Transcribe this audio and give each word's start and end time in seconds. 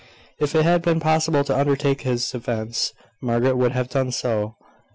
If 0.39 0.55
it 0.55 0.63
had 0.63 0.81
been 0.81 0.99
possible 0.99 1.43
to 1.43 1.55
undertake 1.55 2.01
his 2.01 2.31
defence, 2.31 2.91
Margaret 3.21 3.55
would 3.55 3.73
have 3.73 3.87
done 3.89 4.11
so. 4.11 4.55